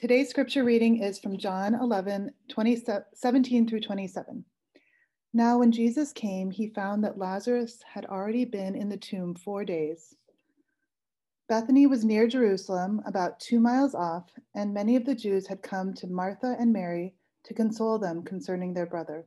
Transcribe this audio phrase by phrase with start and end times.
[0.00, 4.42] Today's scripture reading is from John 11, 20, 17 through 27.
[5.34, 9.62] Now, when Jesus came, he found that Lazarus had already been in the tomb four
[9.62, 10.16] days.
[11.50, 15.92] Bethany was near Jerusalem, about two miles off, and many of the Jews had come
[15.92, 17.12] to Martha and Mary
[17.44, 19.26] to console them concerning their brother.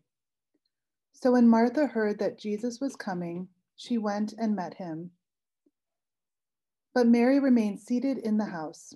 [1.11, 5.11] So when Martha heard that Jesus was coming, she went and met him.
[6.95, 8.95] But Mary remained seated in the house.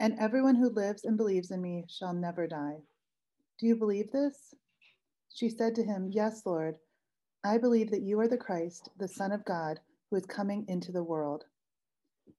[0.00, 2.78] and everyone who lives and believes in me shall never die.
[3.58, 4.54] Do you believe this?
[5.32, 6.76] She said to him, Yes, Lord.
[7.44, 9.78] I believe that you are the Christ, the Son of God,
[10.10, 11.44] who is coming into the world.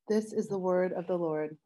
[0.08, 1.58] This is the word of the Lord.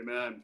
[0.00, 0.42] Amen.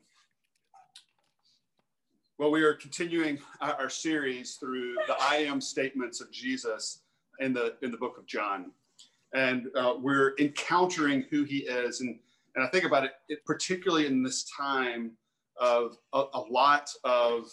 [2.39, 7.01] Well, we are continuing our series through the I am statements of Jesus
[7.41, 8.71] in the in the book of John
[9.35, 12.01] and uh, we're encountering who he is.
[12.01, 12.19] And,
[12.55, 15.13] and I think about it, it particularly in this time
[15.61, 17.51] of a, a lot of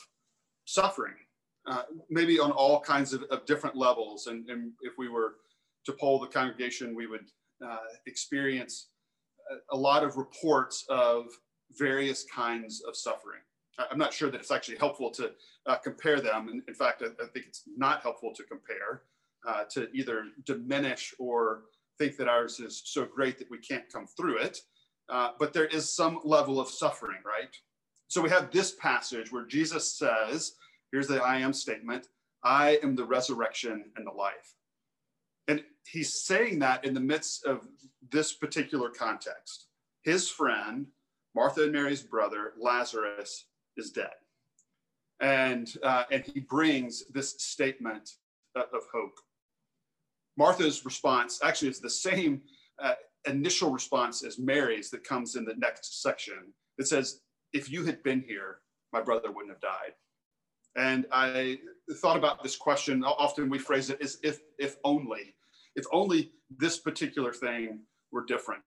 [0.65, 1.15] suffering,
[1.67, 4.27] uh, maybe on all kinds of, of different levels.
[4.27, 5.35] And, and, if we were
[5.85, 7.25] to poll the congregation, we would
[7.65, 8.89] uh, experience
[9.71, 11.25] a, lot of reports of
[11.77, 13.41] various kinds of suffering.
[13.91, 15.31] I'm not sure that it's actually helpful to
[15.67, 16.49] uh, compare them.
[16.49, 19.03] In, in fact, I, I, think it's not helpful to compare
[19.47, 21.63] uh, to either diminish or
[21.97, 24.59] think that ours is so great that we can't come through it.
[25.09, 27.55] Uh, but there is some level of suffering, right?
[28.07, 30.53] So we have this passage where Jesus says,
[30.91, 32.07] here's the I am statement
[32.43, 34.53] I am the resurrection and the life.
[35.47, 37.67] And he's saying that in the midst of
[38.11, 39.67] this particular context.
[40.03, 40.85] His friend,
[41.35, 43.45] Martha and Mary's brother, Lazarus,
[43.77, 44.13] is dead.
[45.19, 48.11] And, uh, and he brings this statement
[48.55, 49.17] of hope.
[50.37, 52.41] Martha's response actually is the same
[52.81, 52.93] uh,
[53.27, 56.53] initial response as Mary's that comes in the next section.
[56.77, 57.21] It says,
[57.53, 58.59] If you had been here,
[58.91, 59.93] my brother wouldn't have died.
[60.75, 61.57] And I
[62.01, 63.03] thought about this question.
[63.03, 65.35] Often we phrase it as if, if only,
[65.75, 67.79] if only this particular thing
[68.11, 68.63] were different.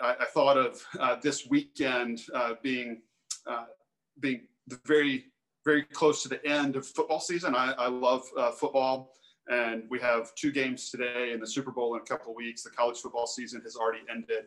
[0.00, 3.02] I, I thought of uh, this weekend uh, being,
[3.46, 3.64] uh,
[4.20, 4.42] being
[4.86, 5.26] very,
[5.64, 7.54] very close to the end of football season.
[7.56, 9.14] I, I love uh, football.
[9.48, 12.62] And we have two games today and the Super Bowl in a couple weeks.
[12.62, 14.44] The college football season has already ended.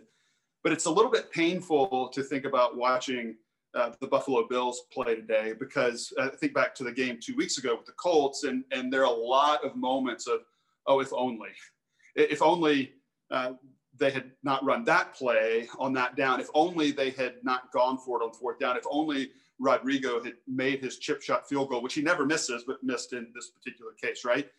[0.64, 3.36] But it's a little bit painful to think about watching
[3.76, 7.58] uh, the Buffalo Bills play today because I think back to the game two weeks
[7.58, 10.40] ago with the Colts, and, and there are a lot of moments of,
[10.88, 11.50] oh, if only.
[12.16, 12.94] If only
[13.30, 13.54] uh,
[13.98, 16.40] they had not run that play on that down.
[16.40, 18.78] If only they had not gone for it on fourth down.
[18.78, 22.84] If only Rodrigo had made his chip shot field goal, which he never misses, but
[22.84, 24.50] missed in this particular case, right?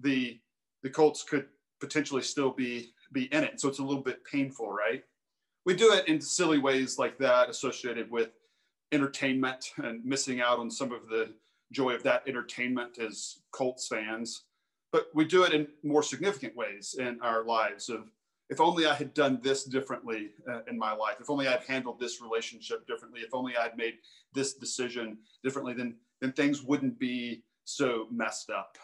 [0.00, 0.38] The
[0.82, 1.46] the Colts could
[1.80, 3.60] potentially still be be in it.
[3.60, 5.02] So it's a little bit painful, right?
[5.64, 8.30] We do it in silly ways like that, associated with
[8.92, 11.32] entertainment and missing out on some of the
[11.72, 14.44] joy of that entertainment as Colts fans.
[14.92, 18.10] But we do it in more significant ways in our lives of
[18.48, 21.98] if only I had done this differently uh, in my life, if only I'd handled
[21.98, 23.94] this relationship differently, if only I'd made
[24.32, 28.78] this decision differently, then, then things wouldn't be so messed up.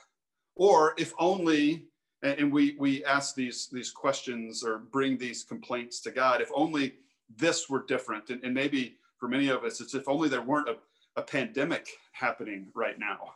[0.55, 1.87] Or if only,
[2.23, 6.95] and we, we ask these, these questions or bring these complaints to God, if only
[7.37, 8.31] this were different.
[8.31, 10.77] And, and maybe for many of us, it's if only there weren't a,
[11.17, 13.35] a pandemic happening right now.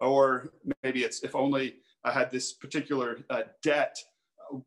[0.00, 0.52] Or
[0.82, 3.96] maybe it's if only I had this particular uh, debt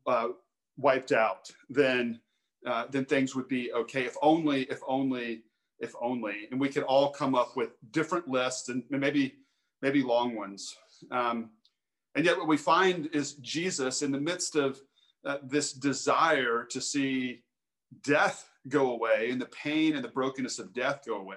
[0.06, 0.28] uh,
[0.76, 2.20] wiped out, then,
[2.66, 4.04] uh, then things would be okay.
[4.04, 5.42] If only, if only,
[5.78, 6.48] if only.
[6.50, 9.34] And we could all come up with different lists and maybe,
[9.82, 10.76] maybe long ones.
[11.10, 11.50] Um,
[12.14, 14.80] and yet, what we find is Jesus in the midst of
[15.24, 17.42] uh, this desire to see
[18.02, 21.36] death go away and the pain and the brokenness of death go away.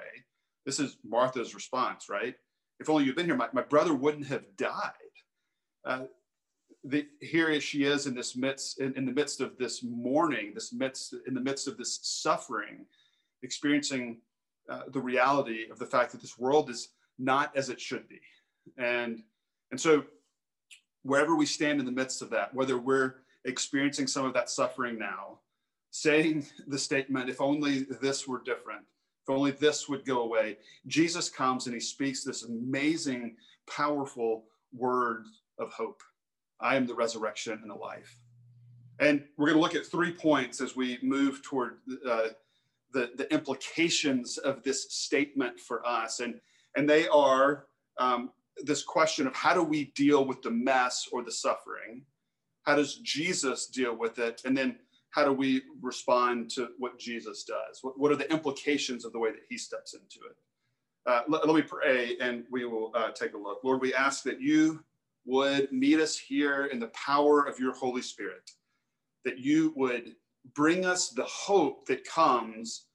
[0.65, 2.35] This is Martha's response, right?
[2.79, 4.91] If only you'd been here, my, my brother wouldn't have died.
[5.85, 6.05] Uh,
[6.83, 10.73] the, here she is in this midst, in, in the midst of this mourning, this
[10.73, 12.85] midst, in the midst of this suffering,
[13.41, 14.19] experiencing
[14.69, 16.89] uh, the reality of the fact that this world is
[17.19, 18.19] not as it should be.
[18.77, 19.23] And,
[19.71, 20.03] and so
[21.03, 23.15] wherever we stand in the midst of that, whether we're
[23.45, 25.39] experiencing some of that suffering now,
[25.91, 28.81] saying the statement, if only this were different,
[29.23, 30.57] if only this would go away.
[30.87, 33.35] Jesus comes and he speaks this amazing,
[33.69, 35.25] powerful word
[35.59, 36.01] of hope.
[36.59, 38.17] I am the resurrection and the life.
[38.99, 42.27] And we're going to look at three points as we move toward uh,
[42.93, 46.19] the, the implications of this statement for us.
[46.19, 46.39] And,
[46.75, 47.65] and they are
[47.97, 48.31] um,
[48.63, 52.03] this question of how do we deal with the mess or the suffering?
[52.63, 54.41] How does Jesus deal with it?
[54.45, 54.77] And then
[55.11, 57.79] how do we respond to what Jesus does?
[57.81, 60.35] What, what are the implications of the way that he steps into it?
[61.05, 63.59] Uh, let, let, me pray and we will uh, take a look.
[63.63, 64.83] Lord, we ask that you
[65.25, 68.51] would meet us here in the power of your Holy Spirit,
[69.25, 70.15] that you would
[70.55, 72.85] bring us the hope that comes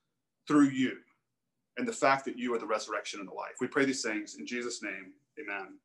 [0.46, 0.96] through you
[1.76, 3.54] and the fact that you are the resurrection and the life.
[3.60, 5.12] We pray these things in Jesus' name.
[5.40, 5.78] Amen.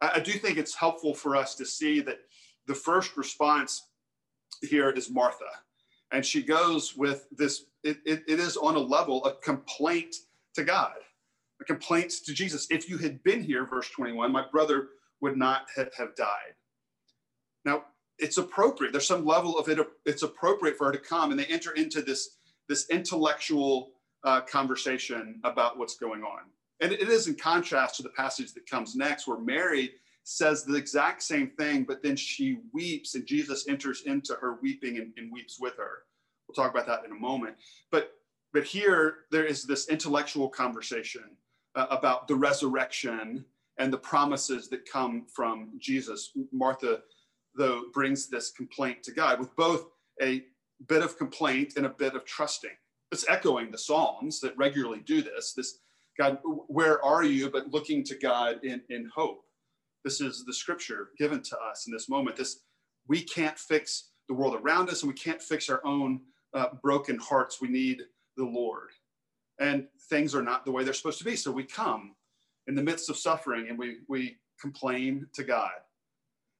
[0.00, 2.20] I, I do think it's helpful for us to see that
[2.66, 3.88] the first response
[4.62, 5.44] here is Martha.
[6.12, 10.14] And she goes with this, it, it, it is on a level, a complaint
[10.54, 10.94] to God,
[11.60, 12.66] a complaint to Jesus.
[12.70, 14.88] If you had been here, verse 21, my brother
[15.20, 16.54] would not have, died.
[17.64, 17.84] Now,
[18.18, 18.92] it's appropriate.
[18.92, 19.78] There's some level of it.
[20.04, 22.36] It's appropriate for her to come, and they enter into this
[22.68, 23.90] this intellectual
[24.22, 26.42] uh, conversation about what's going on.
[26.80, 29.92] And it is in contrast to the passage that comes next, where Mary
[30.24, 34.98] says the exact same thing, but then she weeps, and Jesus enters into her weeping
[34.98, 36.04] and, and weeps with her.
[36.46, 37.56] We'll talk about that in a moment.
[37.90, 38.12] But
[38.52, 41.36] but here there is this intellectual conversation
[41.76, 43.44] uh, about the resurrection
[43.78, 46.32] and the promises that come from Jesus.
[46.52, 47.02] Martha,
[47.54, 49.86] though, brings this complaint to God with both
[50.20, 50.44] a
[50.88, 52.70] bit of complaint and a bit of trusting.
[53.12, 55.52] It's echoing the Psalms that regularly do this.
[55.52, 55.78] This
[56.20, 57.48] God, where are you?
[57.48, 59.42] But looking to God in, in hope.
[60.04, 62.36] This is the scripture given to us in this moment.
[62.36, 62.60] This
[63.08, 66.20] we can't fix the world around us, and we can't fix our own
[66.52, 67.62] uh, broken hearts.
[67.62, 68.02] We need
[68.36, 68.90] the Lord,
[69.58, 71.36] and things are not the way they're supposed to be.
[71.36, 72.14] So we come
[72.66, 75.72] in the midst of suffering, and we we complain to God.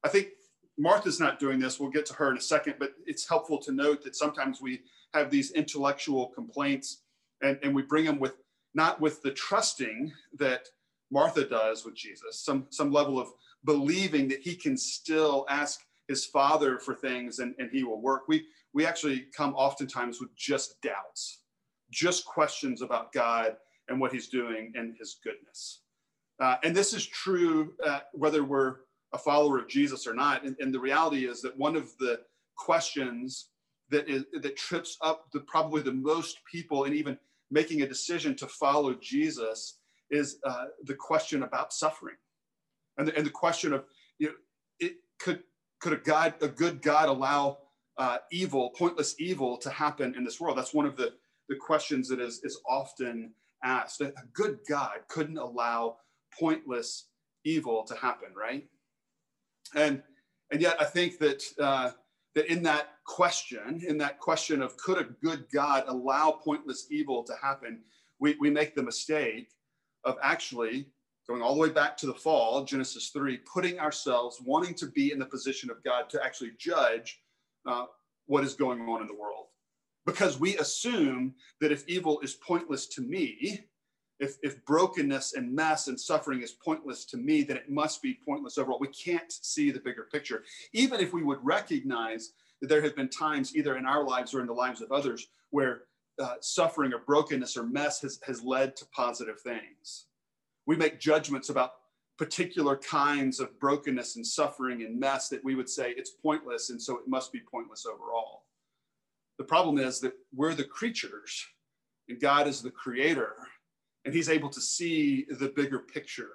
[0.03, 0.29] I think
[0.75, 1.79] Martha's not doing this.
[1.79, 4.81] We'll get to her in a second, but it's helpful to note that sometimes we
[5.13, 7.03] have these intellectual complaints,
[7.43, 8.33] and, and we bring them with
[8.73, 10.67] not with the trusting that
[11.11, 13.27] Martha does with Jesus, some, some level of
[13.65, 18.23] believing that he can still ask his father for things and, and he will work.
[18.27, 21.41] We, we actually come oftentimes with just doubts,
[21.91, 23.57] just questions about God
[23.89, 25.81] and what he's doing and his goodness.
[26.39, 28.77] Uh, and this is true uh, whether we're
[29.13, 30.43] a follower of Jesus or not.
[30.43, 32.21] And, and, the reality is that one of the
[32.55, 33.49] questions
[33.89, 37.17] that is that trips up the probably the most people and even
[37.51, 42.15] making a decision to follow Jesus is uh, the question about suffering,
[42.97, 43.85] and the, and the question of
[44.19, 44.33] you know,
[44.79, 45.43] it could
[45.79, 47.57] could a God a good God allow
[47.97, 50.57] uh, evil, pointless evil, to happen in this world?
[50.57, 51.13] That's one of the
[51.49, 53.33] the questions that is is often
[53.63, 54.01] asked.
[54.01, 55.97] A good God couldn't allow
[56.39, 57.07] pointless
[57.43, 58.67] evil to happen, right?
[59.75, 60.01] And
[60.51, 61.91] and yet I think that uh,
[62.35, 67.23] that in that question, in that question of could a good God allow pointless evil
[67.23, 67.81] to happen,
[68.19, 69.49] we, we make the mistake
[70.03, 70.87] of actually
[71.27, 75.11] going all the way back to the fall, Genesis 3, putting ourselves, wanting to be
[75.11, 77.21] in the position of God to actually judge
[77.65, 77.85] uh,
[78.25, 79.45] what is going on in the world.
[80.05, 83.65] Because we assume that if evil is pointless to me,
[84.21, 88.19] if, if brokenness and mess and suffering is pointless to me, then it must be
[88.23, 88.77] pointless overall.
[88.79, 90.43] We can't see the bigger picture.
[90.73, 94.39] Even if we would recognize that there have been times, either in our lives or
[94.39, 95.81] in the lives of others, where
[96.21, 100.05] uh, suffering or brokenness or mess has, has led to positive things.
[100.67, 101.73] We make judgments about
[102.19, 106.79] particular kinds of brokenness and suffering and mess that we would say it's pointless and
[106.79, 108.43] so it must be pointless overall.
[109.39, 111.43] The problem is that we're the creatures
[112.07, 113.33] and God is the creator
[114.05, 116.31] and he's able to see the bigger picture.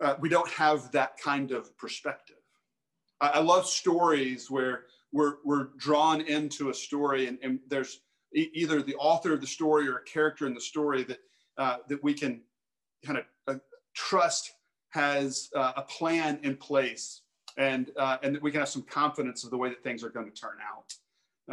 [0.00, 2.36] Uh, we don't have that kind of perspective.
[3.20, 8.00] I, I love stories where we're, we're drawn into a story and, and there's
[8.32, 11.18] either the author of the story or a character in the story that
[11.58, 12.40] uh, that we can
[13.04, 13.58] kind of uh,
[13.94, 14.52] trust
[14.90, 17.22] has uh, a plan in place
[17.58, 20.10] and uh, and that we can have some confidence of the way that things are
[20.10, 20.94] going to turn out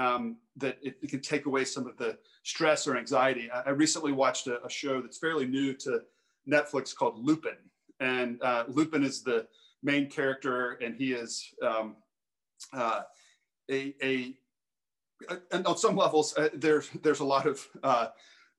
[0.02, 3.70] um, that it, it, can take away some of the stress or anxiety i, I
[3.70, 6.02] recently watched a, a, show that's fairly new to
[6.50, 7.58] netflix called lupin
[8.00, 9.48] and uh, lupin is the
[9.84, 11.96] main character and he is um,
[12.74, 13.02] uh,
[13.70, 14.38] a, a
[15.52, 18.08] and on some levels, uh, there's there's a lot of uh,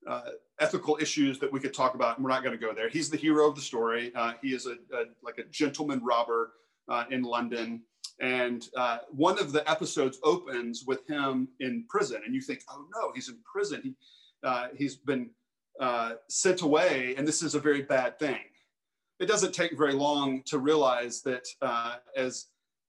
[0.07, 0.21] uh,
[0.59, 2.89] ethical issues that we could talk about, and we're not going to go there.
[2.89, 4.11] He's the hero of the story.
[4.15, 6.51] Uh, he is a, a, like a gentleman robber
[6.89, 7.81] uh, in London,
[8.21, 12.85] And uh, one of the episodes opens with him in prison, and you think, oh
[12.95, 13.81] no, he's in prison.
[13.83, 13.93] He,
[14.43, 15.29] uh, he's been
[15.79, 18.39] uh, sent away, and this is a very bad thing.
[19.19, 22.47] It doesn't take very long to realize that uh, as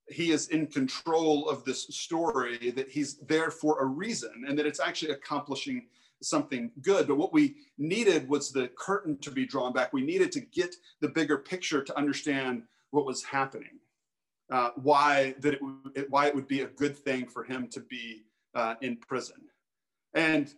[0.09, 4.65] he is in control of this story, that he's there for a reason, and that
[4.65, 5.87] it's actually accomplishing
[6.21, 7.07] something good.
[7.07, 9.93] But what we needed was the curtain to be drawn back.
[9.93, 13.80] We needed to get the bigger picture to understand what was happening
[14.51, 15.61] uh, why that it,
[15.95, 19.37] it, why it would be a good thing for him to be uh, in prison,
[20.13, 20.53] and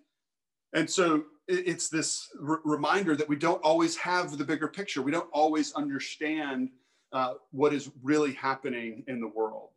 [0.73, 5.01] and so it, it's this r- reminder that we don't always have the bigger picture.
[5.01, 6.69] We don't always understand
[7.11, 9.69] uh, what is really happening in the world,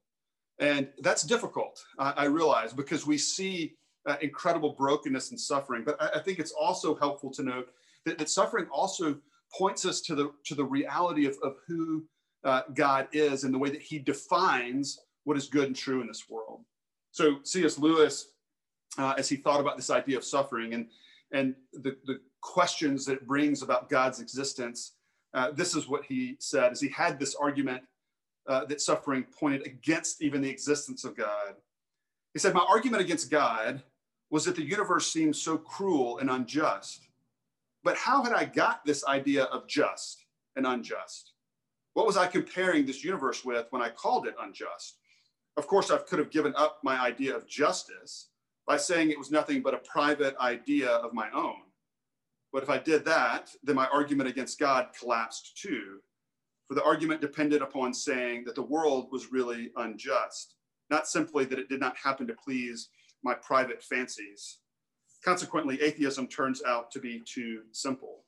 [0.58, 1.84] and that's difficult.
[1.98, 6.52] I realize because we see uh, incredible brokenness and suffering, but I, I, think it's
[6.52, 7.68] also helpful to note
[8.04, 9.18] that, that suffering also
[9.52, 12.06] points us to the to the reality of, of who
[12.46, 16.06] uh, God is and the way that he defines what is good and true in
[16.06, 16.60] this world.
[17.10, 17.76] So C.S.
[17.78, 18.28] Lewis,
[18.96, 20.86] uh, as he thought about this idea of suffering and,
[21.32, 24.92] and the, the questions that it brings about God's existence,
[25.34, 27.82] uh, this is what he said as he had this argument
[28.46, 31.54] uh, that suffering pointed against even the existence of God.
[32.32, 33.82] He said, My argument against God
[34.30, 37.08] was that the universe seemed so cruel and unjust.
[37.82, 40.24] But how had I got this idea of just
[40.54, 41.32] and unjust?
[41.96, 44.98] What was I comparing this universe with when I called it unjust?
[45.56, 48.28] Of course, I could have given up my idea of justice
[48.66, 51.56] by saying it was nothing but a private idea of my own.
[52.52, 56.00] But if I did that, then my argument against God collapsed too.
[56.68, 60.56] For the argument depended upon saying that the world was really unjust,
[60.90, 62.90] not simply that it did not happen to please
[63.24, 64.58] my private fancies.
[65.24, 68.24] Consequently, atheism turns out to be too simple.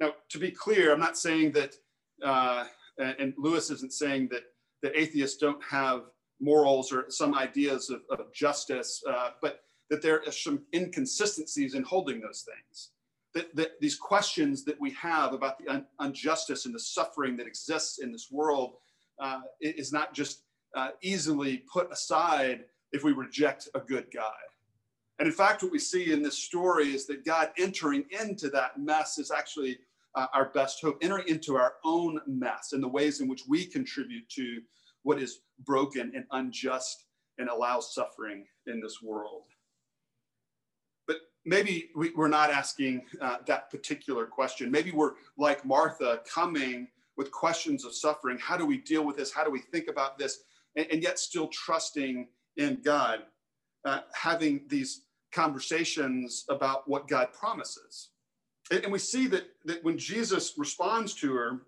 [0.00, 1.76] Now, to be clear, I'm not saying that
[2.20, 2.64] uh,
[2.98, 4.42] and Lewis isn't saying that
[4.82, 6.04] that atheists don't have
[6.40, 11.82] morals or some ideas of, of justice, uh, but that there are some inconsistencies in
[11.82, 12.90] holding those things.
[13.34, 17.46] That, that these questions that we have about the un- injustice and the suffering that
[17.46, 18.76] exists in this world
[19.20, 20.42] uh, is not just
[20.74, 24.32] uh, easily put aside if we reject a good God.
[25.18, 28.78] And in fact, what we see in this story is that God entering into that
[28.80, 29.78] mess is actually
[30.14, 33.64] uh, our best hope, entering into our own mess and the ways in which we
[33.64, 34.60] contribute to
[35.02, 37.04] what is broken and unjust
[37.38, 39.44] and allows suffering in this world.
[41.06, 44.70] But maybe we, are not asking uh, that particular question.
[44.70, 48.38] Maybe we're like Martha coming with questions of suffering.
[48.38, 49.32] How do we deal with this?
[49.32, 50.40] How do we think about this?
[50.76, 53.20] And, and yet still trusting in God,
[53.84, 55.02] uh, having these
[55.32, 58.09] conversations about what God promises.
[58.70, 61.60] And we see that, that when Jesus responds to her,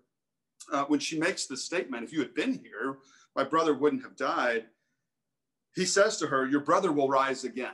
[0.71, 2.99] uh, when she makes this statement, if you had been here,
[3.35, 4.65] my brother wouldn't have died.
[5.75, 7.73] He says to her, Your brother will rise again.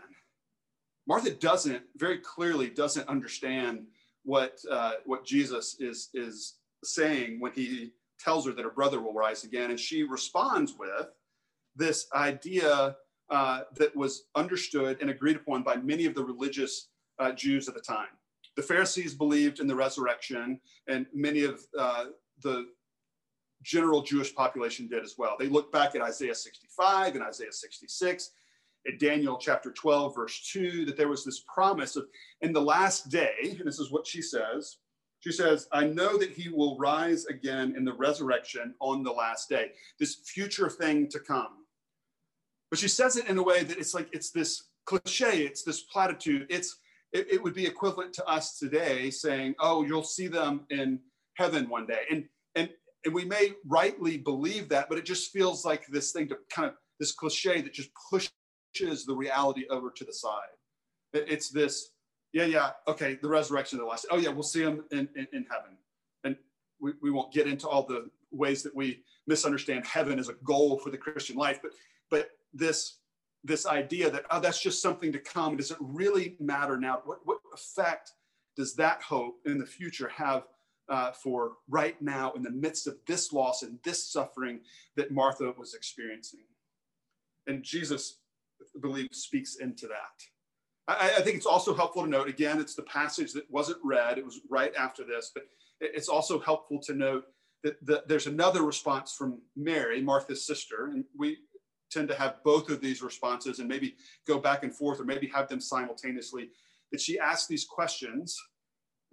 [1.07, 3.85] Martha doesn't, very clearly, doesn't understand
[4.23, 9.13] what, uh, what Jesus is, is saying when he tells her that her brother will
[9.13, 9.69] rise again.
[9.69, 11.07] And she responds with
[11.75, 12.95] this idea
[13.29, 17.75] uh, that was understood and agreed upon by many of the religious uh, Jews at
[17.75, 18.07] the time
[18.55, 22.05] the Pharisees believed in the resurrection, and many of uh,
[22.41, 22.67] the
[23.63, 25.35] general Jewish population did as well.
[25.37, 28.31] They looked back at Isaiah 65 and Isaiah 66,
[28.87, 32.07] at Daniel chapter 12, verse 2, that there was this promise of
[32.41, 34.77] in the last day, and this is what she says.
[35.19, 39.49] She says, I know that he will rise again in the resurrection on the last
[39.49, 41.65] day, this future thing to come.
[42.69, 45.81] But she says it in a way that it's like it's this cliche, it's this
[45.81, 46.77] platitude, it's
[47.13, 50.99] it, it would be equivalent to us today saying, oh, you'll see them in
[51.35, 52.01] heaven one day.
[52.11, 52.25] And,
[52.55, 52.69] and,
[53.05, 56.69] and we may rightly believe that, but it just feels like this thing to kind
[56.69, 60.57] of this cliche that just pushes the reality over to the side.
[61.13, 61.91] It's this,
[62.33, 64.05] yeah, yeah, okay, the resurrection of the last.
[64.11, 65.77] Oh, yeah, we'll see them in, in, in heaven.
[66.23, 66.35] And
[66.79, 70.77] we, we won't get into all the ways that we misunderstand heaven as a goal
[70.77, 71.71] for the Christian life, but
[72.11, 72.98] but this
[73.43, 75.57] this idea that oh that's just something to come.
[75.57, 77.01] Does it really matter now?
[77.05, 78.11] What, what effect
[78.57, 80.43] does that hope in the future have
[80.89, 84.59] uh, for right now in the midst of this loss and this suffering
[84.95, 86.41] that martha was experiencing?
[87.47, 88.17] And jesus
[88.61, 90.23] I believe speaks into that.
[90.87, 94.17] I, I think it's also helpful to note again it's the passage that wasn't read.
[94.17, 95.43] It was right after this but
[95.79, 97.25] it's also helpful to note
[97.63, 101.37] that the, there's another response from mary martha's sister and we
[101.91, 103.95] tend to have both of these responses and maybe
[104.27, 106.49] go back and forth or maybe have them simultaneously.
[106.91, 108.39] That she asks these questions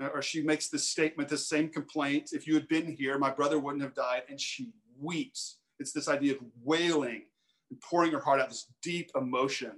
[0.00, 2.30] uh, or she makes this statement, the same complaint.
[2.32, 4.22] If you had been here, my brother wouldn't have died.
[4.28, 7.22] And she weeps It's this idea of wailing
[7.70, 9.72] and pouring her heart out, this deep emotion.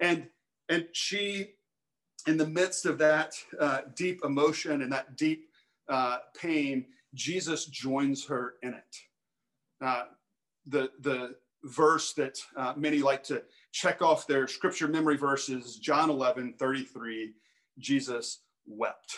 [0.00, 0.28] And,
[0.68, 1.54] and she,
[2.26, 5.48] in the midst of that uh, deep emotion and that deep
[5.88, 8.96] uh, pain, Jesus joins her in it.
[9.84, 10.04] Uh,
[10.66, 13.42] the, the verse that uh, many like to
[13.72, 17.32] check off their scripture memory verses, John 11, 33,
[17.78, 19.16] Jesus wept.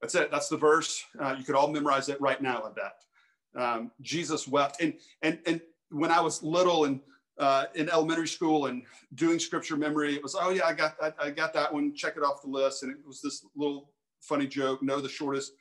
[0.00, 0.30] That's it.
[0.30, 1.04] That's the verse.
[1.18, 3.60] Uh, you could all memorize it right now of that.
[3.60, 4.80] Um, Jesus wept.
[4.80, 7.00] And, and, and when I was little and
[7.38, 8.82] uh, in elementary school and
[9.14, 11.94] doing scripture memory, it was, oh yeah, I got, I, I, got that one.
[11.94, 12.82] Check it off the list.
[12.82, 13.90] And it was this little
[14.20, 15.52] funny joke, know the shortest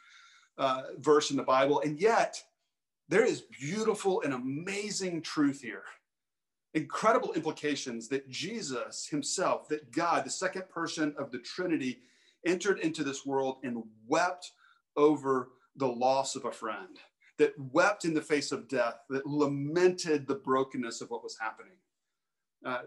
[0.58, 1.82] uh, verse in the Bible.
[1.82, 2.42] And yet
[3.12, 5.84] there is beautiful and amazing truth here.
[6.74, 12.00] Incredible implications that Jesus himself, that God, the second person of the Trinity,
[12.46, 14.54] entered into this world and wept
[14.96, 17.00] over the loss of a friend
[17.38, 21.74] that wept in the face of death, that lamented the brokenness of what was happening.
[22.66, 22.84] Uh,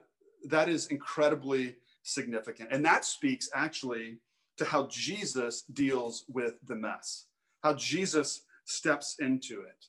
[0.48, 2.70] that is incredibly significant.
[2.72, 4.20] And that speaks actually
[4.56, 7.26] to how Jesus deals with the mess,
[7.62, 9.86] how Jesus steps into it.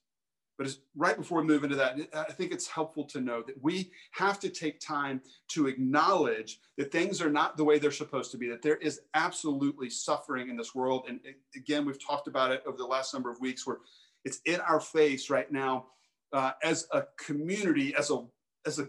[0.58, 3.92] But right before we move into that, I think it's helpful to know that we
[4.12, 8.38] have to take time to acknowledge that things are not the way they're supposed to
[8.38, 11.06] be, that there is absolutely suffering in this world.
[11.10, 11.20] And
[11.56, 13.80] again, we've talked about it over the last number of weeks where
[14.24, 15.88] it's in our face right now
[16.32, 18.26] uh, as a community, as a
[18.66, 18.88] as a,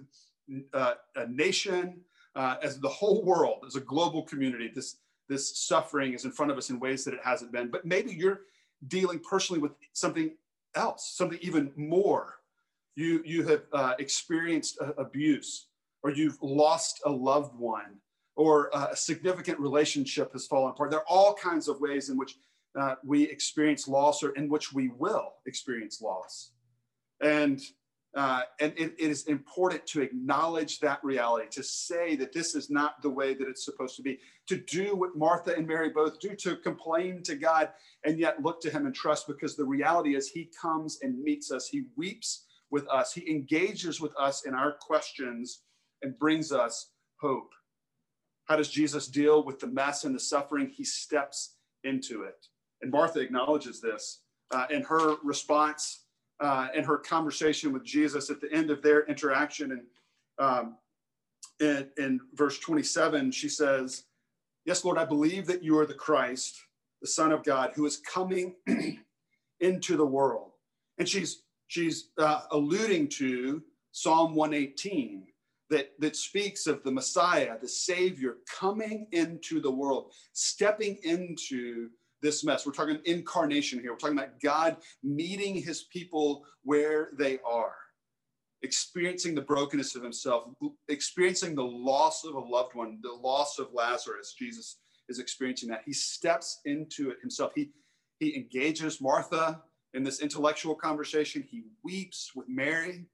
[0.72, 2.00] uh, a nation,
[2.34, 4.70] uh, as the whole world, as a global community.
[4.74, 7.70] This this suffering is in front of us in ways that it hasn't been.
[7.70, 8.42] But maybe you're
[8.86, 10.36] dealing personally with something
[10.76, 12.34] else, something even more.
[12.94, 15.66] You you have uh, experienced abuse,
[16.02, 18.00] or you've lost a loved one,
[18.36, 20.90] or a significant relationship has fallen apart.
[20.90, 22.36] There are all kinds of ways in which
[22.78, 26.52] uh, we experience loss or in which we will experience loss.
[27.22, 27.60] And,
[28.16, 32.70] uh, and it, it is important to acknowledge that reality, to say that this is
[32.70, 36.18] not the way that it's supposed to be, to do what Martha and Mary both
[36.18, 37.68] do, to complain to God
[38.06, 41.52] and yet look to Him and trust, because the reality is He comes and meets
[41.52, 45.60] us, He weeps with us, He engages with us in our questions
[46.00, 47.52] and brings us hope.
[48.46, 50.70] How does Jesus deal with the mess and the suffering?
[50.70, 52.46] He steps into it.
[52.80, 54.22] And Martha acknowledges this
[54.54, 56.05] uh, in her response
[56.40, 59.72] uh, in her conversation with Jesus at the end of their interaction.
[59.72, 59.82] And
[60.38, 60.76] um,
[61.60, 64.04] in, in verse 27, she says,
[64.64, 66.60] Yes, Lord, I believe that you are the Christ,
[67.00, 68.56] the Son of God, who is coming
[69.60, 70.50] into the world.
[70.98, 75.26] And she's she's uh, alluding to Psalm 118
[75.70, 81.90] that, that speaks of the Messiah, the Savior, coming into the world, stepping into
[82.22, 82.66] this mess.
[82.66, 83.92] We're talking incarnation here.
[83.92, 87.74] We're talking about God meeting his people where they are,
[88.62, 90.48] experiencing the brokenness of himself,
[90.88, 94.34] experiencing the loss of a loved one, the loss of Lazarus.
[94.38, 95.82] Jesus is experiencing that.
[95.84, 97.52] He steps into it himself.
[97.54, 97.70] He,
[98.18, 99.62] he engages Martha
[99.94, 101.44] in this intellectual conversation.
[101.48, 103.06] He weeps with Mary.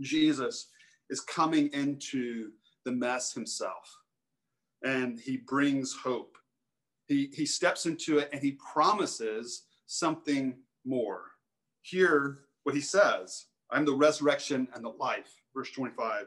[0.00, 0.68] Jesus
[1.10, 2.50] is coming into
[2.84, 3.98] the mess himself
[4.82, 6.36] and he brings hope
[7.08, 11.22] he, he steps into it and he promises something more.
[11.82, 15.42] Hear what he says I'm the resurrection and the life.
[15.54, 16.26] Verse 25.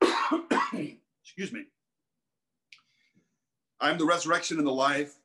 [1.22, 1.64] Excuse me.
[3.80, 5.16] I'm the resurrection and the life.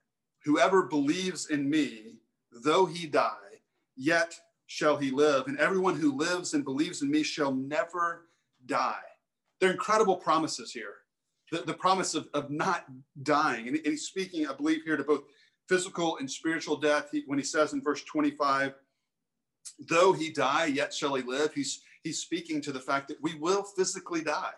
[0.44, 2.16] Whoever believes in me,
[2.52, 3.62] though he die,
[3.96, 5.48] yet shall he live.
[5.48, 8.28] And everyone who lives and believes in me shall never
[8.66, 8.96] die.
[9.60, 10.96] They're incredible promises here
[11.52, 12.86] the, the promise of, of not
[13.24, 13.68] dying.
[13.68, 15.24] And, and he's speaking, I believe, here to both
[15.70, 17.10] physical and spiritual death.
[17.12, 18.74] He, when he says in verse 25,
[19.90, 23.36] though he die, yet shall he live, he's, he's speaking to the fact that we
[23.36, 24.54] will physically die.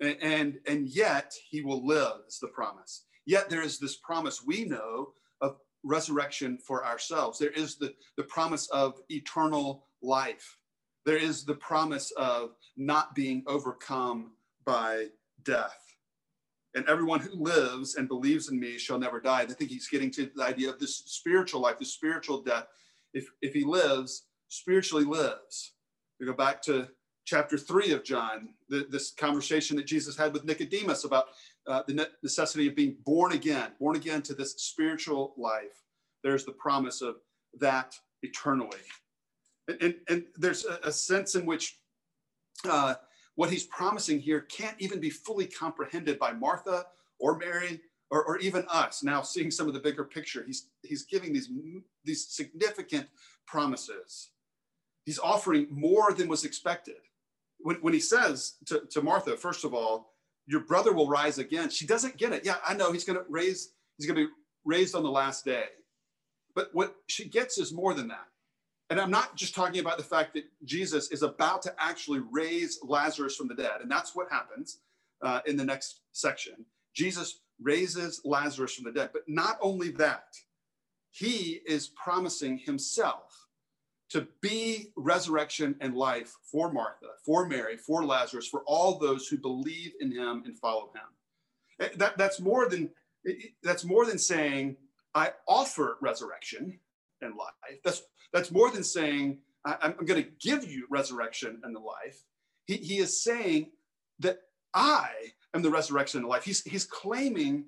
[0.00, 3.04] And, and, and yet he will live, is the promise.
[3.26, 7.38] Yet there is this promise we know of resurrection for ourselves.
[7.38, 10.58] There is the, the promise of eternal life.
[11.06, 14.32] There is the promise of not being overcome
[14.64, 15.06] by
[15.44, 15.83] death
[16.74, 19.40] and everyone who lives and believes in me shall never die.
[19.40, 22.66] I think he's getting to the idea of this spiritual life, the spiritual death.
[23.12, 25.74] If, if he lives, spiritually lives.
[26.18, 26.88] We go back to
[27.24, 31.26] chapter three of John, the, this conversation that Jesus had with Nicodemus about
[31.66, 35.82] uh, the necessity of being born again, born again to this spiritual life.
[36.22, 37.16] There's the promise of
[37.60, 38.78] that eternally.
[39.68, 41.78] And, and, and there's a, a, sense in which
[42.68, 42.94] uh,
[43.36, 46.86] what he's promising here can't even be fully comprehended by Martha
[47.18, 50.44] or Mary or, or even us now seeing some of the bigger picture.
[50.46, 51.50] He's, he's giving these,
[52.04, 53.08] these significant
[53.46, 54.30] promises.
[55.04, 56.96] he's offering more than was expected.
[57.60, 60.12] When, when he says to, to Martha, first of all,
[60.46, 62.44] your brother will rise again, she doesn't get it.
[62.44, 64.32] Yeah, I know he's going to raise, he's going to be
[64.64, 65.64] raised on the last day.
[66.54, 68.26] But what she gets is more than that.
[68.90, 72.78] And I'm not just talking about the fact that Jesus is about to actually raise
[72.82, 73.80] Lazarus from the dead.
[73.80, 74.78] And that's what happens
[75.22, 76.66] uh, in the next section.
[76.94, 79.10] Jesus raises Lazarus from the dead.
[79.12, 80.36] But not only that,
[81.10, 83.46] he is promising himself
[84.10, 89.38] to be resurrection and life for Martha, for Mary, for Lazarus, for all those who
[89.38, 91.86] believe in him and follow him.
[91.86, 92.90] Eh, that, that's more than
[93.62, 94.76] that's more than saying
[95.14, 96.78] I offer resurrection
[97.24, 97.80] and life.
[97.84, 102.22] That's that's more than saying I, am going to give you resurrection and the life.
[102.66, 103.70] He, he is saying
[104.20, 104.38] that
[104.72, 105.08] I
[105.54, 106.44] am the resurrection and the life.
[106.44, 107.66] He's he's claiming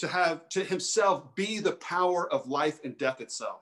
[0.00, 3.60] to have to himself be the power of life and death itself,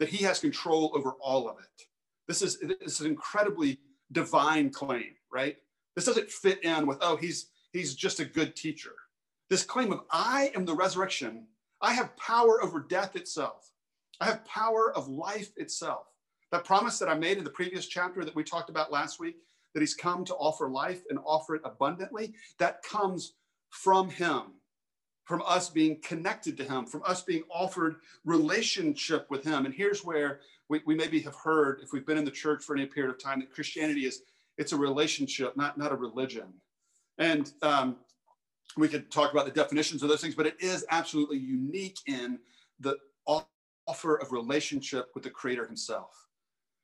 [0.00, 1.86] that he has control over all of it.
[2.26, 3.78] This is, this is an incredibly
[4.10, 5.56] divine claim, right?
[5.94, 8.92] This doesn't fit in with, oh, he's, he's just a good teacher.
[9.48, 11.46] This claim of, I am the resurrection,
[11.80, 13.70] I have power over death itself,
[14.20, 16.06] I have power of life itself.
[16.50, 19.36] That promise that I made in the previous chapter that we talked about last week,
[19.74, 23.34] that he's come to offer life and offer it abundantly, that comes
[23.70, 24.42] from him
[25.28, 29.66] from us being connected to him, from us being offered relationship with him.
[29.66, 32.74] And here's where we, we maybe have heard, if we've been in the church for
[32.74, 34.22] any period of time, that Christianity is
[34.56, 36.54] it's a relationship, not, not a religion.
[37.18, 37.96] And um,
[38.78, 42.38] we could talk about the definitions of those things, but it is absolutely unique in
[42.80, 42.96] the
[43.88, 46.26] offer of relationship with the creator himself.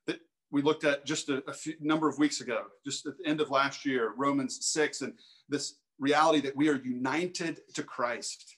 [0.07, 3.27] That we looked at just a, a few, number of weeks ago, just at the
[3.27, 5.13] end of last year, Romans 6, and
[5.49, 8.57] this reality that we are united to Christ.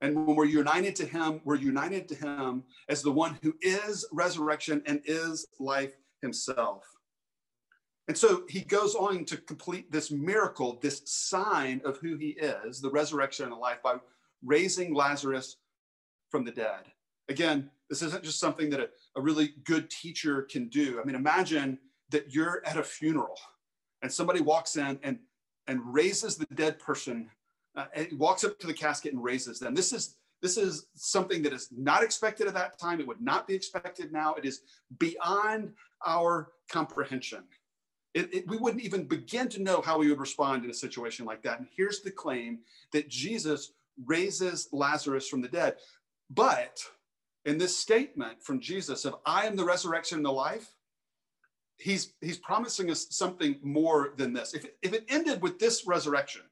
[0.00, 4.06] And when we're united to Him, we're united to Him as the one who is
[4.12, 6.84] resurrection and is life Himself.
[8.08, 12.80] And so he goes on to complete this miracle, this sign of who he is,
[12.80, 13.96] the resurrection and the life, by
[14.42, 15.56] raising Lazarus
[16.30, 16.84] from the dead.
[17.28, 21.00] Again, this isn't just something that a, a really good teacher can do.
[21.00, 21.78] I mean, imagine
[22.10, 23.38] that you're at a funeral
[24.02, 25.18] and somebody walks in and
[25.66, 27.28] and raises the dead person
[27.76, 29.74] uh, and walks up to the casket and raises them.
[29.74, 33.00] This is this is something that is not expected at that time.
[33.00, 34.34] It would not be expected now.
[34.34, 34.62] It is
[34.98, 35.72] beyond
[36.06, 37.42] our comprehension.
[38.14, 41.26] It, it, we wouldn't even begin to know how we would respond in a situation
[41.26, 41.58] like that.
[41.58, 42.60] And here's the claim
[42.92, 43.72] that Jesus
[44.06, 45.76] raises Lazarus from the dead.
[46.30, 46.80] But
[47.44, 50.74] in this statement from Jesus of I am the resurrection and the life,
[51.76, 54.54] he's he's promising us something more than this.
[54.54, 56.42] If, if it ended with this resurrection,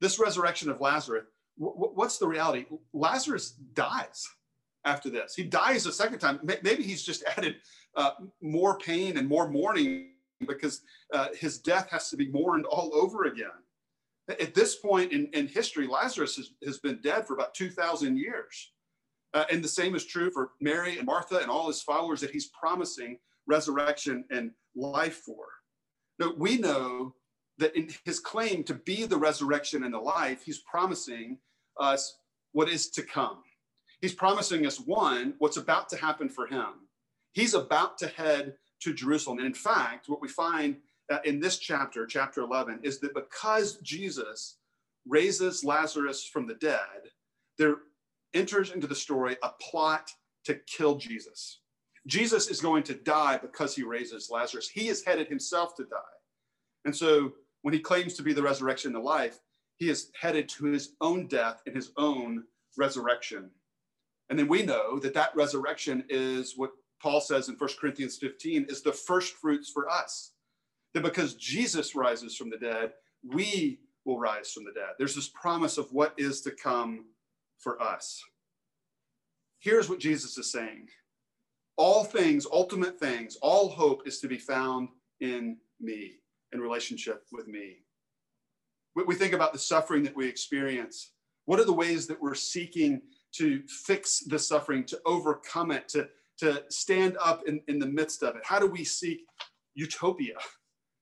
[0.00, 1.24] this resurrection of Lazarus,
[1.58, 2.66] w- what's the reality?
[2.92, 4.26] Lazarus dies
[4.84, 5.34] after this.
[5.34, 6.40] He dies a second time.
[6.42, 7.56] Maybe he's just added
[7.96, 10.82] uh, more pain and more mourning because
[11.12, 13.46] uh, his death has to be mourned all over again.
[14.28, 18.72] At this point in, in history, Lazarus has, has been dead for about 2,000 years.
[19.34, 22.30] Uh, and the same is true for Mary and Martha and all his followers that
[22.30, 25.46] he's promising resurrection and life for.
[26.18, 27.14] No, we know
[27.58, 31.38] that in his claim to be the resurrection and the life, he's promising
[31.80, 32.18] us
[32.52, 33.38] what is to come.
[34.00, 36.88] He's promising us one, what's about to happen for him.
[37.32, 39.38] He's about to head to Jerusalem.
[39.38, 40.76] And in fact, what we find
[41.10, 44.56] uh, in this chapter, chapter 11, is that because Jesus
[45.06, 47.10] raises Lazarus from the dead,
[47.58, 47.76] there
[48.34, 50.10] enters into the story a plot
[50.44, 51.60] to kill Jesus.
[52.06, 54.68] Jesus is going to die because he raises Lazarus.
[54.68, 55.98] He is headed himself to die.
[56.84, 59.38] And so when he claims to be the resurrection and the life,
[59.76, 62.44] he is headed to his own death and his own
[62.76, 63.50] resurrection.
[64.30, 68.66] And then we know that that resurrection is what Paul says in 1 Corinthians 15
[68.68, 70.32] is the first fruits for us.
[70.94, 72.92] That because Jesus rises from the dead,
[73.24, 74.90] we will rise from the dead.
[74.98, 77.06] There's this promise of what is to come
[77.62, 78.22] for us.
[79.60, 80.88] Here's what Jesus is saying
[81.78, 84.88] all things, ultimate things, all hope is to be found
[85.20, 86.12] in me,
[86.52, 87.78] in relationship with me.
[88.94, 91.12] We think about the suffering that we experience.
[91.46, 93.00] What are the ways that we're seeking
[93.36, 96.08] to fix the suffering, to overcome it, to,
[96.40, 98.42] to stand up in, in the midst of it?
[98.44, 99.24] How do we seek
[99.74, 100.36] utopia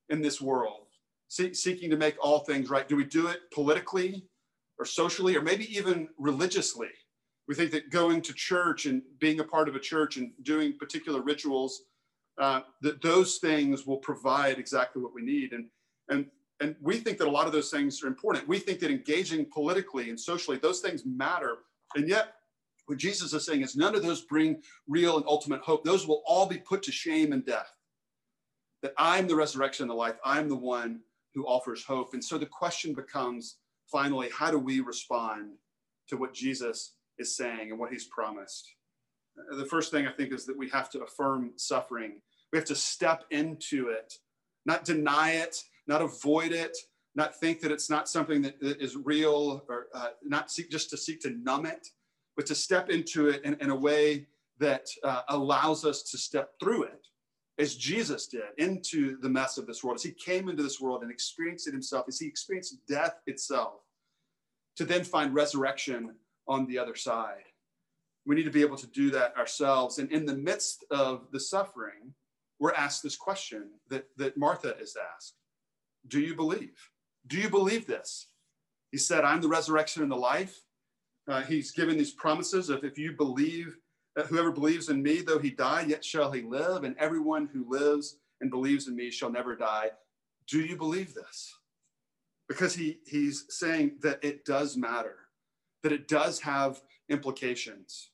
[0.08, 0.86] in this world,
[1.30, 2.88] See, seeking to make all things right?
[2.88, 4.26] Do we do it politically
[4.80, 6.88] or socially or maybe even religiously?
[7.46, 10.78] We think that going to church and being a part of a church and doing
[10.78, 11.82] particular rituals,
[12.40, 15.52] uh, that those things will provide exactly what we need.
[15.52, 15.66] And,
[16.08, 16.26] and,
[16.60, 18.48] and we think that a lot of those things are important.
[18.48, 21.58] We think that engaging politically and socially, those things matter.
[21.96, 22.34] And yet,
[22.86, 25.84] what Jesus is saying is none of those bring real and ultimate hope.
[25.84, 27.70] Those will all be put to shame and death.
[28.82, 30.16] that I'm the resurrection and the life.
[30.24, 31.00] I'm the one
[31.34, 32.14] who offers hope.
[32.14, 33.56] And so the question becomes
[33.90, 35.52] finally, how do we respond
[36.08, 38.68] to what Jesus is saying and what he's promised?
[39.56, 42.20] The first thing I think is that we have to affirm suffering.
[42.52, 44.12] We have to step into it,
[44.66, 46.76] not deny it, not avoid it,
[47.14, 50.90] not think that it's not something that, that is real or uh, not seek, just
[50.90, 51.88] to seek to numb it,
[52.36, 54.26] but to step into it in, in a way
[54.58, 57.06] that uh, allows us to step through it
[57.60, 61.02] as Jesus did into the mess of this world, as he came into this world
[61.02, 63.74] and experienced it himself, as he experienced death itself,
[64.76, 66.14] to then find resurrection
[66.48, 67.44] on the other side.
[68.24, 69.98] We need to be able to do that ourselves.
[69.98, 72.14] And in the midst of the suffering,
[72.58, 75.34] we're asked this question that, that Martha is asked
[76.08, 76.76] Do you believe?
[77.26, 78.28] Do you believe this?
[78.90, 80.58] He said, I'm the resurrection and the life.
[81.28, 83.76] Uh, he's given these promises of if you believe,
[84.26, 88.16] whoever believes in me, though he die, yet shall he live, and everyone who lives
[88.40, 89.90] and believes in me shall never die.
[90.48, 91.54] Do you believe this?
[92.48, 95.16] Because he, he's saying that it does matter,
[95.82, 98.10] that it does have implications.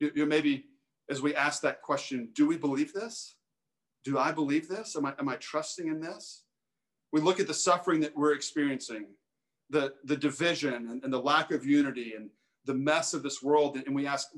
[0.00, 0.64] You, you maybe
[1.10, 3.36] as we ask that question, do we believe this?
[4.04, 4.96] Do I believe this?
[4.96, 6.42] Am I, am I trusting in this?
[7.12, 9.06] We look at the suffering that we're experiencing,
[9.70, 12.28] the, the division and, and the lack of unity and
[12.66, 14.28] the mess of this world, and we ask,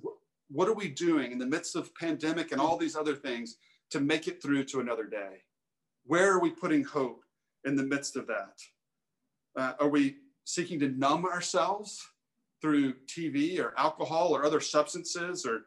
[0.51, 3.57] what are we doing in the midst of pandemic and all these other things
[3.91, 5.43] to make it through to another day?
[6.05, 7.23] Where are we putting hope
[7.65, 8.59] in the midst of that?
[9.57, 12.05] Uh, are we seeking to numb ourselves
[12.61, 15.63] through TV or alcohol or other substances or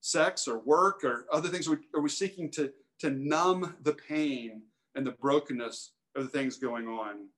[0.00, 1.68] sex or work or other things?
[1.68, 4.62] Are we seeking to, to numb the pain
[4.94, 7.28] and the brokenness of the things going on?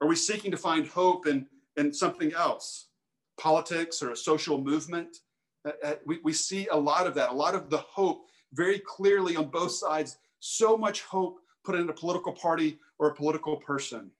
[0.00, 2.88] Are we seeking to find hope in, in something else,
[3.38, 5.18] politics or a social movement?
[5.64, 8.80] Uh, uh, we, we see a lot of that, a lot of the hope very
[8.80, 13.56] clearly on both sides, so much hope put in a political party or a political
[13.56, 14.10] person.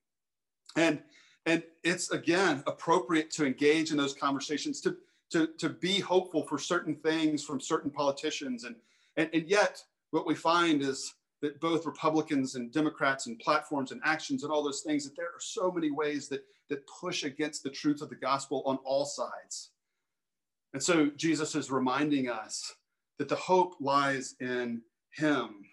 [0.76, 1.02] And,
[1.46, 4.96] and it's again appropriate to engage in those conversations, to,
[5.30, 8.64] to, to be hopeful for certain things from certain politicians.
[8.64, 8.76] And,
[9.16, 14.00] and, and yet, what we find is that both Republicans and Democrats and platforms and
[14.04, 17.64] actions and all those things, that there are so many ways that, that push against
[17.64, 19.70] the truth of the gospel on all sides.
[20.74, 22.74] And so Jesus is reminding us
[23.18, 25.66] that the hope lies in him,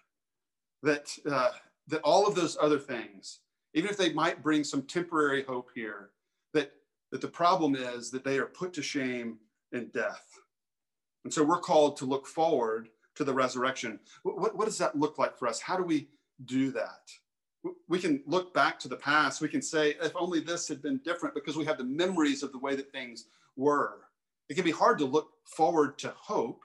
[0.82, 1.50] that, uh,
[1.88, 3.40] that all of those other things,
[3.74, 6.10] even if they might bring some temporary hope here,
[6.52, 6.72] that,
[7.12, 9.38] that the problem is that they are put to shame
[9.72, 10.26] in death.
[11.24, 14.00] And so we're called to look forward to the resurrection.
[14.22, 15.60] What, what does that look like for us?
[15.60, 16.08] How do we
[16.44, 17.10] do that?
[17.88, 19.42] We can look back to the past.
[19.42, 22.52] We can say, if only this had been different, because we have the memories of
[22.52, 23.98] the way that things were.
[24.50, 26.64] It can be hard to look forward to hope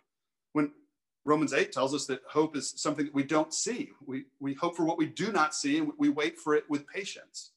[0.54, 0.72] when
[1.24, 3.92] Romans 8 tells us that hope is something that we don't see.
[4.06, 6.88] We, we hope for what we do not see and we wait for it with
[6.88, 7.52] patience.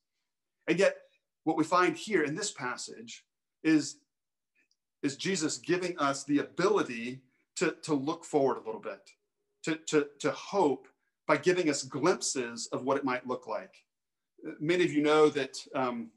[0.68, 0.96] And yet,
[1.44, 3.24] what we find here in this passage
[3.64, 3.96] is,
[5.02, 7.22] is Jesus giving us the ability
[7.56, 9.10] to, to look forward a little bit,
[9.64, 10.88] to, to, to hope
[11.26, 13.82] by giving us glimpses of what it might look like.
[14.60, 16.10] Many of you know that um,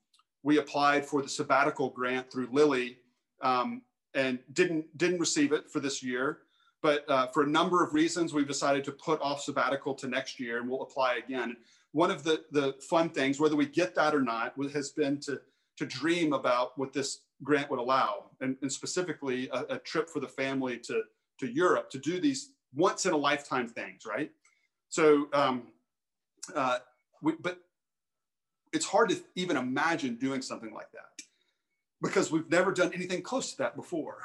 [0.44, 2.98] we applied for the sabbatical grant through Lilly
[3.42, 3.82] um,
[4.14, 6.40] and didn't, didn't receive it for this year.
[6.82, 10.40] But uh, for a number of reasons, we've decided to put off sabbatical to next
[10.40, 11.56] year and we'll apply again.
[11.92, 15.40] One of the, the fun things, whether we get that or not, has been to,
[15.78, 20.20] to dream about what this grant would allow, and, and specifically a, a trip for
[20.20, 21.04] the family to,
[21.40, 24.32] to Europe to do these once in a lifetime things, right?
[24.90, 25.68] So, um,
[26.56, 26.80] uh,
[27.22, 27.60] we, but
[28.74, 31.11] it's hard to even imagine doing something like that
[32.02, 34.18] because we've never done anything close to that before.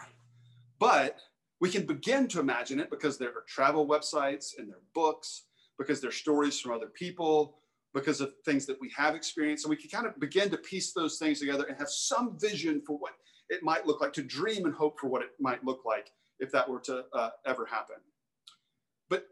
[0.78, 1.18] But
[1.60, 5.44] we can begin to imagine it because there are travel websites and there are books,
[5.78, 7.58] because there are stories from other people,
[7.94, 9.64] because of things that we have experienced.
[9.64, 12.82] And we can kind of begin to piece those things together and have some vision
[12.86, 13.12] for what
[13.48, 16.50] it might look like, to dream and hope for what it might look like if
[16.52, 17.96] that were to uh, ever happen.
[19.08, 19.26] But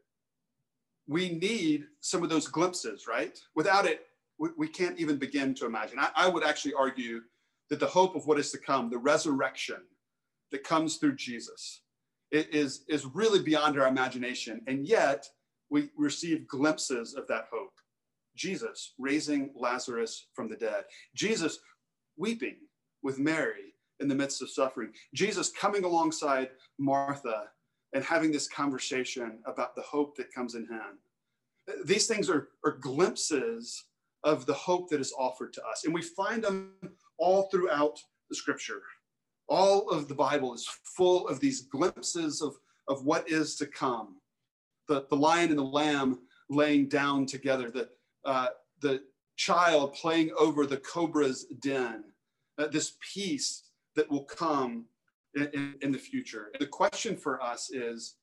[1.06, 3.38] we need some of those glimpses, right?
[3.54, 4.06] Without it,
[4.38, 5.98] we, we can't even begin to imagine.
[5.98, 7.20] I, I, would actually argue
[7.70, 9.82] that the hope of what is to come, the resurrection
[10.50, 11.82] that comes through Jesus,
[12.30, 14.60] is, is really beyond our imagination.
[14.66, 15.26] And yet,
[15.70, 17.72] we receive glimpses of that hope.
[18.36, 21.58] Jesus raising Lazarus from the dead, Jesus
[22.16, 22.56] weeping
[23.02, 24.92] with Mary in the midst of suffering.
[25.14, 27.44] Jesus coming alongside Martha
[27.92, 30.98] and having this conversation about the hope that comes in him.
[31.84, 33.84] These things are, are glimpses
[34.24, 35.84] of the hope that is offered to us.
[35.84, 36.72] And we find them
[37.18, 37.98] all throughout
[38.28, 38.82] the scripture.
[39.48, 42.54] All of the Bible is full of these glimpses of,
[42.88, 44.16] of what is to come.
[44.88, 47.88] The, the lion and the lamb laying down together, the,
[48.24, 48.48] uh,
[48.80, 49.02] the
[49.36, 52.04] child playing over the cobra's den,
[52.58, 53.64] uh, this peace
[53.96, 54.86] that will come
[55.34, 56.50] in, in, in the future.
[56.58, 58.16] The question for us is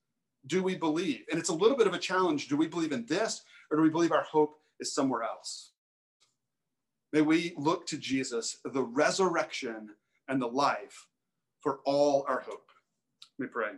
[0.48, 1.24] do we believe?
[1.30, 2.48] And it's a little bit of a challenge.
[2.48, 5.71] Do we believe in this or do we believe our hope is somewhere else?
[7.14, 9.90] May we look to Jesus, the resurrection
[10.28, 11.08] and the life
[11.60, 12.70] for all our hope.
[13.38, 13.72] Let me pray.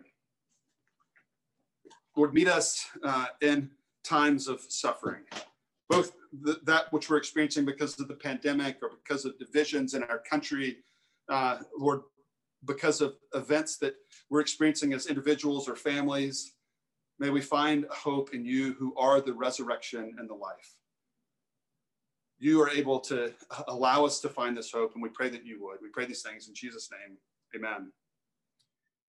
[2.16, 3.72] Lord, meet us uh, in
[4.04, 5.24] times of suffering,
[5.90, 10.04] both the, that which we're experiencing because of the pandemic or because of divisions in
[10.04, 10.78] our country.
[11.28, 12.02] Uh, Lord,
[12.66, 13.96] because of events that
[14.30, 16.54] we're experiencing as individuals or families.
[17.20, 20.76] May we find hope in you who are the resurrection and the life.
[22.44, 23.32] You are able to
[23.70, 25.78] allow us to find this hope, and we pray that you would.
[25.82, 27.18] We pray these things in Jesus' name.
[27.56, 27.90] Amen.